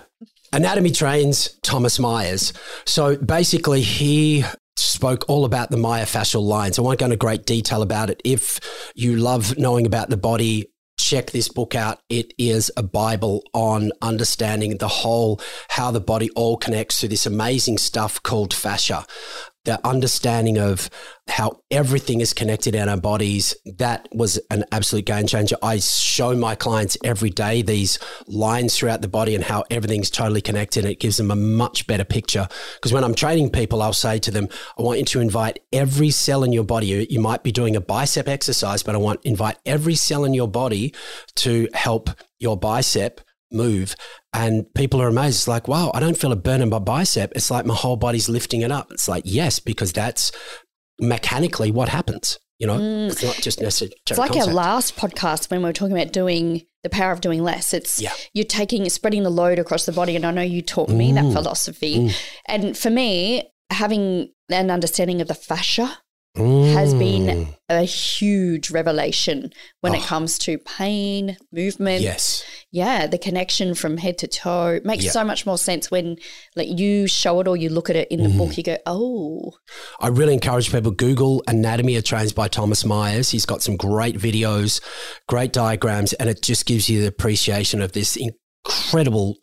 [0.52, 2.54] Anatomy trains Thomas Myers.
[2.86, 4.43] So basically, he
[4.78, 6.80] spoke all about the myofascial lines.
[6.80, 8.19] I won't go into great detail about it.
[8.23, 8.60] If
[8.95, 12.00] you love knowing about the body, check this book out.
[12.10, 17.26] It is a Bible on understanding the whole, how the body all connects to this
[17.26, 19.06] amazing stuff called fascia.
[19.68, 20.90] The understanding of
[21.28, 25.58] how everything is connected in our bodies, that was an absolute game changer.
[25.62, 30.40] I show my clients every day these lines throughout the body and how everything's totally
[30.40, 30.86] connected.
[30.86, 32.48] It gives them a much better picture.
[32.76, 34.48] Because when I'm training people, I'll say to them,
[34.80, 36.88] I want you to invite every cell in your body.
[36.88, 40.34] You, you might be doing a bicep exercise, but I want invite every cell in
[40.34, 40.94] your body
[41.36, 43.20] to help your bicep
[43.52, 43.96] move.
[44.34, 45.36] And people are amazed.
[45.38, 47.32] It's like, wow, I don't feel a burn in my bicep.
[47.36, 48.92] It's like my whole body's lifting it up.
[48.92, 50.32] It's like, yes, because that's
[51.00, 52.40] mechanically what happens.
[52.60, 53.96] You know, it's not just necessarily.
[53.96, 54.10] Mm.
[54.10, 57.44] It's like our last podcast when we were talking about doing the power of doing
[57.44, 57.72] less.
[57.72, 58.14] It's Yeah.
[58.34, 61.16] you're taking spreading the load across the body, and I know you taught me Mm.
[61.16, 62.16] that philosophy.
[62.48, 66.00] And for me, having an understanding of the fascia
[66.38, 67.54] has been Mm.
[67.69, 70.06] a huge revelation when it Oh.
[70.06, 72.02] comes to pain, movement.
[72.02, 72.43] Yes.
[72.71, 75.12] Yeah, the connection from head to toe It makes Yeah.
[75.12, 76.17] so much more sense when
[76.56, 78.38] like you show it or you look at it in the Mm-hmm.
[78.38, 78.58] book.
[78.58, 79.54] You go, oh,
[80.00, 83.30] I really encourage people Google Anatomy of Trains by Thomas Myers.
[83.32, 84.80] He's got some great videos,
[85.28, 89.38] great diagrams, and it just gives you the appreciation of this incredible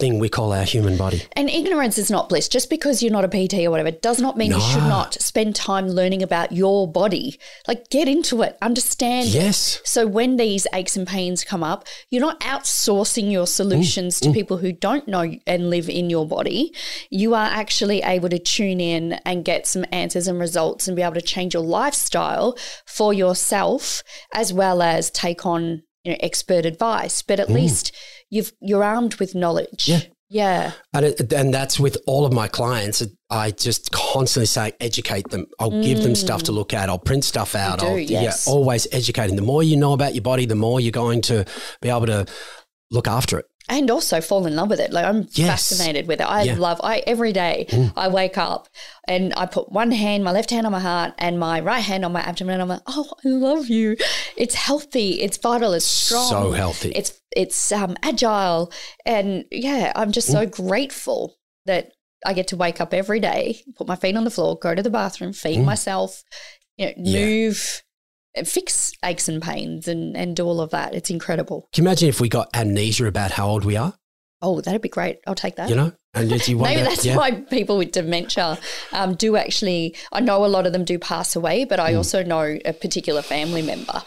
[0.00, 1.22] thing we call our human body.
[1.34, 2.48] And ignorance is not bliss.
[2.48, 5.54] Just because you're not a PT or whatever does not mean you should not spend
[5.54, 7.38] time learning about your body.
[7.68, 9.34] Like get into it, understand it.
[9.34, 9.80] Yes.
[9.84, 14.32] So when these aches and pains come up, you're not outsourcing your solutions Mm, to
[14.32, 16.74] people who don't know and live in your body.
[17.10, 21.02] You are actually able to tune in and get some answers and results and be
[21.02, 24.02] able to change your lifestyle for yourself
[24.34, 27.22] as well as take on you know expert advice.
[27.22, 27.92] But at least
[28.30, 29.86] you've you're armed with knowledge.
[29.86, 29.88] Mm.
[29.88, 30.00] Yeah.
[30.32, 30.72] Yeah.
[30.94, 33.02] And, it, and that's with all of my clients.
[33.30, 35.46] I just constantly say, educate them.
[35.58, 36.88] I'll give them stuff to look at.
[36.88, 37.80] I'll print stuff out.
[37.80, 38.46] do, I'll, yes.
[38.46, 39.34] Yeah, always educating.
[39.34, 41.44] The more you know about your body, the more you're going to
[41.82, 42.26] be able to
[42.92, 43.46] look after it.
[43.70, 44.92] And also fall in love with it.
[44.92, 45.48] Like I'm Yes.
[45.68, 46.24] fascinated with it.
[46.24, 46.56] I Yeah.
[46.56, 46.58] Mm.
[46.58, 46.80] love.
[46.82, 48.68] I every day I wake up
[49.08, 52.04] and I put one hand, my left hand on my heart, and my right hand
[52.04, 52.54] on my abdomen.
[52.54, 53.96] And I'm like, oh, I love you.
[54.36, 55.20] It's healthy.
[55.22, 55.72] It's vital.
[55.72, 56.28] It's strong.
[56.28, 56.90] So healthy.
[56.90, 58.72] It's it's um, agile,
[59.06, 60.50] and yeah, I'm just so Mm.
[60.50, 61.92] grateful that
[62.26, 64.82] I get to wake up every day, put my feet on the floor, go to
[64.82, 65.64] the bathroom, feed Mm.
[65.64, 66.22] myself,
[66.76, 67.24] you know, Yeah.
[67.24, 67.82] move.
[68.44, 70.94] Fix aches and pains and, and do all of that.
[70.94, 71.68] It's incredible.
[71.72, 73.94] Can you imagine if we got amnesia about how old we are?
[74.42, 75.18] Oh, that'd be great.
[75.26, 75.68] I'll take that.
[75.68, 75.92] You know?
[76.14, 77.16] And you wonder, Maybe that's yeah.
[77.16, 78.58] why people with dementia
[78.92, 79.96] um, do actually.
[80.12, 81.78] I know a lot of them do pass away, but.
[81.80, 84.02] I also know a particular family member.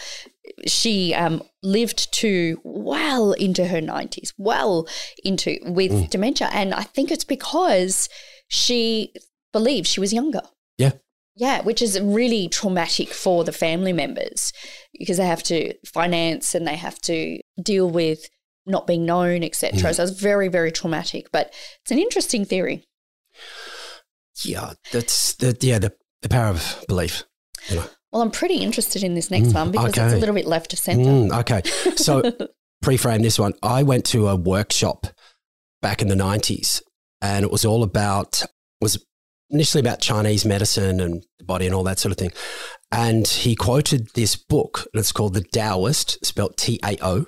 [0.66, 4.88] She um, lived to well into her nineties, well
[5.24, 6.06] into with Hmm.
[6.06, 8.10] dementia, and I think it's because
[8.48, 9.14] she
[9.52, 10.42] believed she was younger.
[10.78, 10.94] Yeah.
[11.36, 14.54] Yeah, which is really traumatic for the family members
[14.98, 18.30] because they have to finance and they have to deal with
[18.66, 19.80] not being known, etc.
[19.80, 19.94] Hmm.
[19.94, 21.32] So it's very, very traumatic.
[21.32, 22.86] But it's an interesting theory.
[24.44, 27.24] Yeah, that's the yeah the, the power of belief.
[27.70, 27.86] You know.
[28.12, 30.72] Well, I'm pretty interested in this next Mm, one because it's a little bit left
[30.74, 31.10] of center.
[31.10, 31.64] Mm, okay,
[31.96, 32.32] so
[32.82, 33.54] pre-frame this one.
[33.64, 35.08] I went to a workshop
[35.82, 36.82] back in the '90s,
[37.22, 38.44] and it was all about
[38.82, 39.04] was
[39.54, 42.32] initially about Chinese medicine and the body and all that sort of thing.
[42.92, 47.26] And he quoted this book, and it's called The Taoist, spelled T-A-O,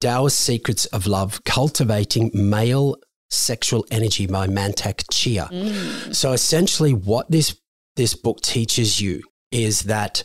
[0.00, 2.96] Taoist Secrets of Love: Cultivating Male
[3.30, 5.48] Sexual Energy by Mantak Chia.
[5.52, 6.14] Mm.
[6.14, 7.56] So essentially, what this
[7.96, 10.22] this book teaches you is that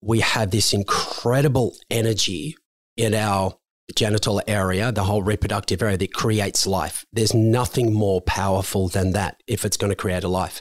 [0.00, 2.56] we have this incredible energy
[2.96, 3.54] in our
[3.94, 7.04] genital area, the whole reproductive area that creates life.
[7.12, 10.60] There's nothing more powerful than that if it's going to create a life.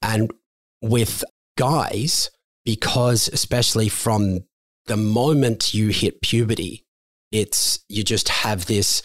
[0.00, 0.32] And
[0.80, 1.24] with
[1.56, 2.30] guys,
[2.64, 4.40] because especially from
[4.86, 6.84] the moment you hit puberty,
[7.30, 9.02] it's you just have this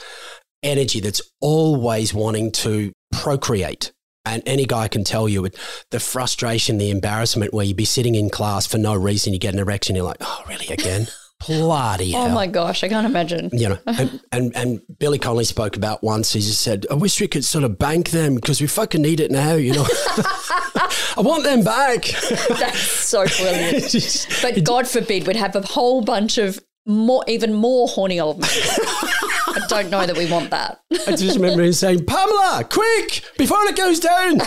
[0.64, 3.92] energy that's always wanting to procreate.
[4.26, 5.48] And any guy can tell you
[5.92, 9.54] the frustration, the embarrassment where you'd be sitting in class for no reason, you get
[9.54, 11.08] an erection, you're like, oh, really, again?
[11.46, 12.36] Bloody Oh hell.
[12.36, 13.50] my gosh, I can't imagine.
[13.54, 16.34] you know, and, and, and Billy Connolly spoke about once.
[16.34, 19.20] He just said, I wish we could sort of bank them because we fucking need
[19.20, 19.86] it now, you know.
[20.18, 22.06] I want them back.
[22.50, 23.88] That's so brilliant.
[23.90, 28.40] Just- But God forbid we'd have a whole bunch of more, even more horny old
[28.40, 28.50] men.
[28.50, 30.80] I don't know that we want that.
[31.08, 34.40] I just remember him saying, Pamela, quick, before it goes down.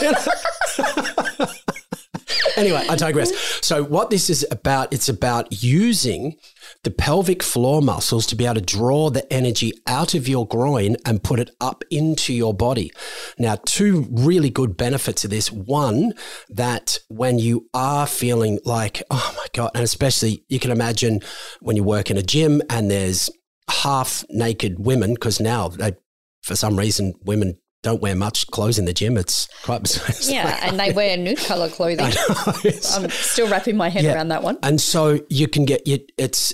[2.56, 3.32] anyway, I digress.
[3.64, 6.36] So, what this is about, it's about using
[6.82, 10.96] the pelvic floor muscles to be able to draw the energy out of your groin
[11.04, 12.90] and put it up into your body.
[13.38, 15.52] Now, two really good benefits of this.
[15.52, 16.14] One,
[16.48, 21.20] that when you are feeling like, oh my God, and especially you can imagine
[21.60, 23.28] when you work in a gym and there's
[23.68, 25.92] half naked women, because now they,
[26.42, 29.16] for some reason, women don't wear much clothes in the gym.
[29.16, 30.14] It's quite bizarre.
[30.22, 32.00] Yeah, and they wear nude color clothing.
[32.94, 34.14] I'm still wrapping my head Yeah.
[34.14, 34.58] around that one.
[34.62, 36.12] And so you can get it.
[36.18, 36.52] It's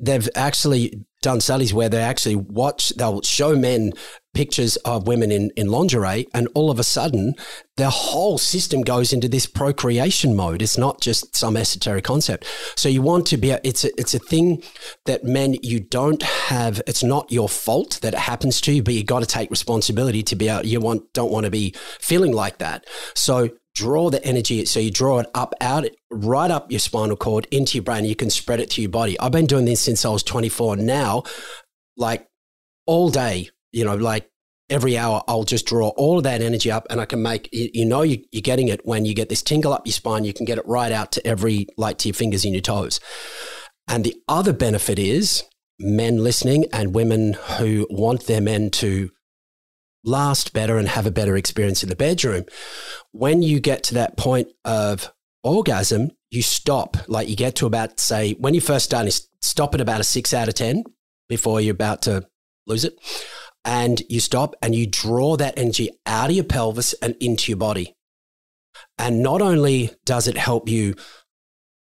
[0.00, 2.90] they've actually done studies where they actually watch.
[2.90, 3.92] They'll show men
[4.34, 7.34] pictures of women in in lingerie, and all of a sudden,
[7.76, 10.62] their whole system goes into this procreation mode.
[10.62, 12.46] It's not just some esoteric concept.
[12.76, 13.50] So you want to be.
[13.50, 14.62] A, it's a, it's a thing
[15.06, 16.80] that men you don't have.
[16.86, 20.22] It's not your fault that it happens to you, but you got to take responsibility
[20.22, 20.66] to be out.
[20.66, 22.84] You want don't want to be feeling like that.
[23.14, 24.64] So draw the energy.
[24.64, 28.04] So you draw it up, out, right up your spinal cord into your brain.
[28.04, 29.18] You can spread it to your body.
[29.20, 30.76] I've been doing this since I was 24.
[30.76, 31.22] Now,
[31.96, 32.26] like
[32.86, 34.28] all day, you know, like
[34.68, 37.70] every hour, I'll just draw all of that energy up and I can make, you,
[37.72, 40.24] you know, you, you're getting it when you get this tingle up your spine.
[40.24, 42.98] You can get it right out to every, like to your fingers and your toes.
[43.86, 45.44] And the other benefit is
[45.78, 49.10] men listening and women who want their men to
[50.08, 52.44] last better and have a better experience in the bedroom.
[53.12, 55.12] When you get to that point of
[55.44, 56.96] orgasm, you stop.
[57.08, 60.04] Like you get to about, say, when you first start, you stop at about a
[60.04, 60.84] six out of 10
[61.28, 62.26] before you're about to
[62.66, 62.96] lose it.
[63.64, 67.58] And you stop and you draw that energy out of your pelvis and into your
[67.58, 67.94] body.
[68.98, 70.94] And not only does it help you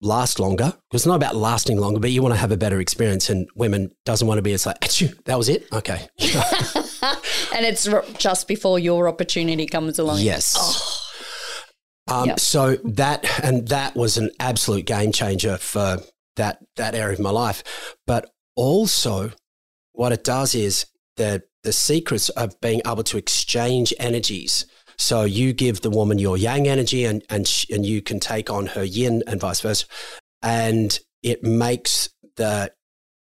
[0.00, 2.80] last longer, because it's not about lasting longer, but you want to have a better
[2.80, 3.30] experience.
[3.30, 4.80] And women doesn't want to be, it's like,
[5.24, 5.66] that was it?
[5.72, 6.08] Okay.
[7.54, 10.20] And it's r- just before your opportunity comes along.
[10.20, 10.56] Yes.
[10.56, 11.06] Um,
[12.08, 12.24] Oh.
[12.24, 12.38] Yep.
[12.40, 15.98] So that and that was an absolute game changer for
[16.36, 17.64] that that area of my life.
[18.06, 19.32] But also,
[19.92, 24.66] what it does is the the secrets of being able to exchange energies.
[24.98, 28.50] So you give the woman your yang energy, and and sh- and you can take
[28.50, 29.86] on her yin, and vice versa,
[30.42, 32.72] and it makes the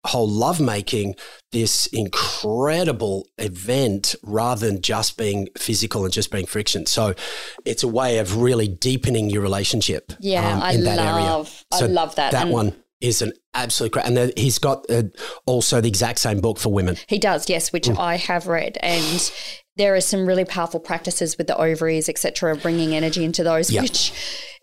[0.04, 1.14] whole lovemaking
[1.52, 6.86] this incredible event rather than just being physical and just being friction.
[6.86, 7.14] So
[7.64, 10.12] it's a way of really deepening your relationship.
[10.20, 11.24] Yeah, um, I in that area.
[11.24, 12.32] love, I love that.
[12.32, 14.06] That And one is an absolute great.
[14.06, 15.04] And he's got uh,
[15.46, 16.96] also the exact same book for women.
[17.06, 19.32] He does, yes, which I have read, and
[19.76, 23.70] there are some really powerful practices with the ovaries, etc., bringing energy into those.
[23.70, 23.82] Yeah.
[23.82, 24.12] Which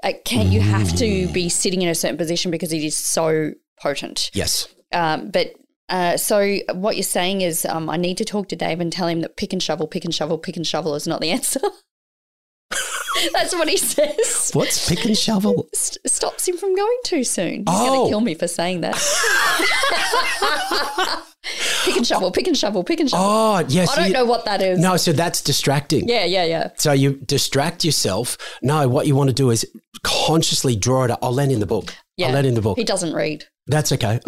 [0.03, 3.51] uh, can you have to be sitting in a certain position because it is so
[3.81, 4.31] potent.
[4.33, 4.67] Yes.
[4.93, 5.53] Um, but
[5.89, 9.07] uh, so what you're saying is, um, I need to talk to Dave and tell
[9.07, 11.61] him that pick and shovel, pick and shovel, pick and shovel is not the answer.
[13.33, 14.51] That's what he says.
[14.53, 15.67] What's pick and shovel?
[15.73, 17.59] St- stops him from going too soon.
[17.59, 17.87] He's Oh.
[17.87, 18.95] going to kill me for saying that.
[21.85, 23.25] pick and shovel, pick and shovel, pick and shovel.
[23.25, 23.89] Oh, yes.
[23.91, 24.79] I don't you- know what that is.
[24.79, 26.07] No, so that's distracting.
[26.07, 26.69] Yeah, yeah, yeah.
[26.77, 28.37] So you distract yourself.
[28.61, 29.65] No, what you want to do is
[30.03, 31.19] consciously draw it up.
[31.21, 31.93] I'll let in the book.
[32.15, 32.27] Yeah.
[32.27, 32.77] I'll let in the book.
[32.77, 33.45] He doesn't read.
[33.69, 34.19] That's okay.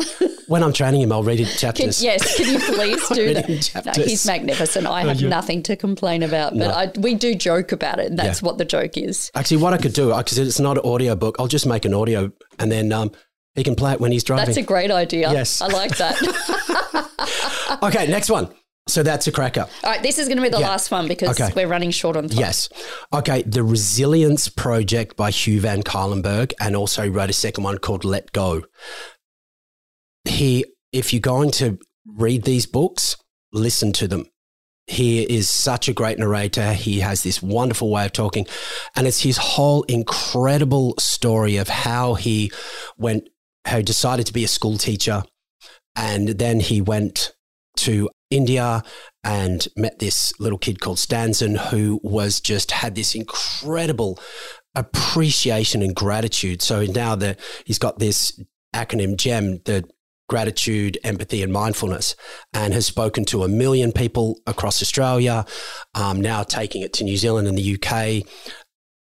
[0.47, 2.01] when I'm training him, I'll read it Can, chapters.
[2.03, 3.49] yes, can you please do that?
[3.97, 4.85] No, he's magnificent.
[4.87, 6.69] I have you- nothing to complain about, but No.
[6.69, 8.07] I, we do joke about it.
[8.11, 8.45] And that's Yeah.
[8.45, 9.31] what the joke is.
[9.35, 11.93] Actually, what I could do, because it's not an audio book, I'll just make an
[11.93, 13.11] audio and then um,
[13.55, 14.45] he can play it when he's driving.
[14.45, 15.31] That's a great idea.
[15.31, 15.59] Yes.
[15.61, 17.79] I like that.
[17.83, 18.49] okay, next one.
[18.87, 19.67] So that's a cracker.
[19.83, 20.69] All right, this is going to be the Yeah.
[20.69, 21.51] last one because Okay.
[21.55, 22.39] we're running short on time.
[22.39, 22.67] Yes.
[23.13, 28.03] Okay, The Resilience Project by Hugh Van Cuylenburg, and also wrote a second one called
[28.03, 28.63] Let Go.
[30.41, 33.15] He, if you're going to read these books,
[33.53, 34.25] listen to them.
[34.87, 36.73] He is such a great narrator.
[36.73, 38.47] He has this wonderful way of talking.
[38.95, 42.51] And it's his whole incredible story of how he
[42.97, 43.29] went,
[43.65, 45.21] how he decided to be a school teacher.
[45.95, 47.33] And then he went
[47.75, 48.81] to India
[49.23, 54.19] and met this little kid called Stanzin who was just had this incredible
[54.73, 56.63] appreciation and gratitude.
[56.63, 58.41] So now that he's got this
[58.73, 59.87] acronym GEM, the
[60.31, 62.15] gratitude, empathy, and mindfulness,
[62.53, 65.45] and has spoken to a million people across Australia,
[65.93, 68.25] um, now taking it to New Zealand and the UK.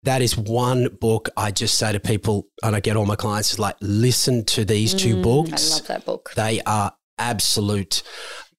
[0.03, 3.53] that is one book I just say to people, and I get all my clients
[3.53, 5.70] is like, listen to these two Mm, books.
[5.70, 6.33] I love that book.
[6.35, 8.03] They are absolute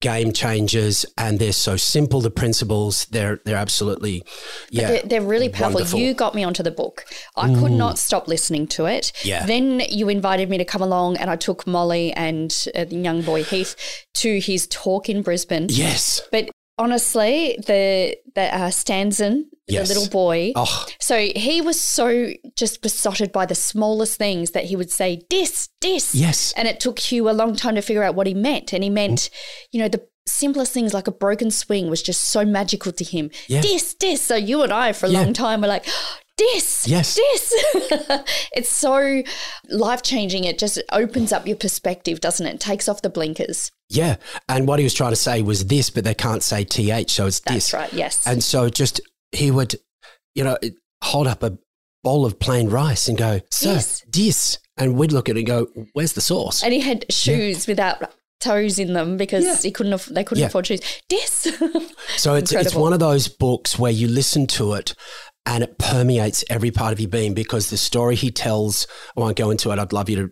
[0.01, 2.19] game changers, and they're so simple.
[2.21, 4.23] The principles, they're they're absolutely,
[4.69, 5.75] yeah, They're, they're really powerful.
[5.75, 5.99] wonderful.
[5.99, 6.03] Mm.
[6.03, 7.05] You got me onto the book.
[7.37, 9.13] I could not stop listening to it.
[9.23, 9.45] Yeah.
[9.45, 13.21] Then you invited me to come along, and I took Molly and uh, the young
[13.21, 13.75] boy Heath
[14.15, 15.67] to his talk in Brisbane.
[15.69, 19.87] yes, But honestly, the the uh, Stanzin, Yes.
[19.87, 20.51] the little boy.
[20.55, 25.21] oh, So he was so just besotted by the smallest things that he would say,
[25.29, 26.13] dis, dis.
[26.15, 28.73] yes, And it took Hugh a long time to figure out what he meant.
[28.73, 29.29] And he meant,
[29.71, 33.29] you know, the simplest things like a broken swing was just so magical to him.
[33.47, 33.61] Yeah.
[33.61, 34.21] Dis, dis.
[34.21, 35.21] So you and I, for a Yeah.
[35.21, 35.85] long time, were like,
[36.53, 37.15] dis, Yes.
[37.15, 37.53] dis.
[38.55, 39.21] it's so
[39.69, 40.43] life changing.
[40.45, 42.55] It just opens up your perspective, doesn't it?
[42.55, 43.71] It takes off the blinkers.
[43.89, 44.15] yeah.
[44.49, 47.25] And what he was trying to say was this, but they can't say th, so
[47.27, 47.73] it's That's this.
[47.73, 47.91] right.
[47.93, 48.25] Yes.
[48.25, 49.75] And so just he would,
[50.35, 50.57] you know,
[51.03, 51.57] hold up a
[52.03, 54.01] bowl of plain rice and go, sir, Yes.
[54.11, 54.57] this.
[54.77, 56.63] And we'd look at it and go, where's the sauce?
[56.63, 59.57] And he had shoes without toes in them because Yeah.
[59.57, 60.05] he couldn't.
[60.07, 60.47] They couldn't Yeah.
[60.47, 60.81] afford shoes.
[61.09, 61.47] This.
[62.17, 64.93] So it's, it's one of those books where you listen to it
[65.45, 68.87] and it permeates every part of your being because the story he tells,
[69.17, 69.79] I won't go into it.
[69.79, 70.31] I'd love you to